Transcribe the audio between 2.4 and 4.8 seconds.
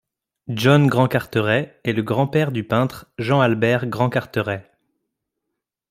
du peintre Jean Albert Grand-Carteret.